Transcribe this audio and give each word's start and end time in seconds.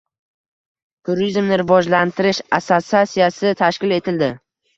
“Turizmni 1.09 1.59
rivojlantirish” 1.63 2.41
assotsiatsiyasi 2.61 3.53
tashkil 3.61 3.95
etildi 4.01 4.33